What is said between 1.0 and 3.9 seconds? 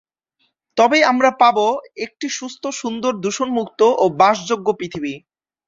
আমরা পাবো একটি সুস্থ, সুন্দর, দূষণমুক্ত